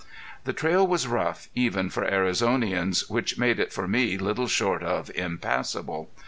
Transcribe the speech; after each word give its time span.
The 0.45 0.51
trail 0.53 0.87
was 0.87 1.05
rough, 1.05 1.47
even 1.53 1.91
for 1.91 2.09
Arizonians, 2.09 3.07
which 3.07 3.37
made 3.37 3.59
it 3.59 3.71
for 3.71 3.87
me 3.87 4.17
little 4.17 4.47
short 4.47 4.81
of 4.81 5.11
impassable. 5.13 6.09